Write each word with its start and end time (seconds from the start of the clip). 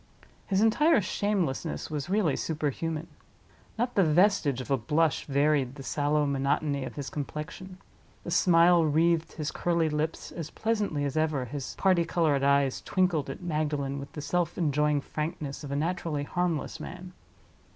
His 0.47 0.61
entire 0.61 0.99
shamelessness 0.99 1.91
was 1.91 2.09
really 2.09 2.35
super 2.35 2.71
human. 2.71 3.05
Not 3.77 3.93
the 3.93 4.03
vestige 4.03 4.59
of 4.59 4.71
a 4.71 4.75
blush 4.77 5.25
varied 5.25 5.75
the 5.75 5.83
sallow 5.83 6.25
monotony 6.25 6.83
of 6.85 6.95
his 6.95 7.11
complexion; 7.11 7.77
the 8.23 8.31
smile 8.31 8.83
wreathed 8.83 9.33
his 9.33 9.51
curly 9.51 9.89
lips 9.89 10.31
as 10.31 10.49
pleasantly 10.49 11.05
as 11.05 11.15
ever 11.17 11.45
his 11.45 11.75
party 11.75 12.03
colored 12.03 12.41
eyes 12.41 12.81
twinkled 12.81 13.29
at 13.29 13.43
Magdalen 13.43 13.99
with 13.99 14.11
the 14.13 14.21
self 14.21 14.57
enjoying 14.57 15.01
frankness 15.01 15.63
of 15.63 15.69
a 15.71 15.75
naturally 15.75 16.23
harmless 16.23 16.79
man. 16.79 17.13